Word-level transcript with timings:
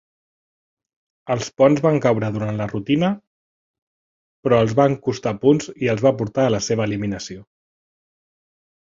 Els 1.33 1.49
ponts 1.61 1.81
van 1.85 1.99
caure 2.05 2.29
durant 2.37 2.55
la 2.61 2.65
rutina, 2.71 3.09
però, 4.47 4.61
els 4.67 4.73
van 4.79 4.95
costar 5.09 5.33
punts 5.43 5.69
i 5.85 5.91
els 5.93 6.01
va 6.07 6.13
portar 6.23 6.47
a 6.49 6.55
la 6.55 6.63
seva 6.69 6.87
eliminació. 6.89 7.45